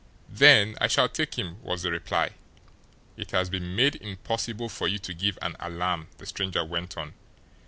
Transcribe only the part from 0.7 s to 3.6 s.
I shall take him," was the reply. "It has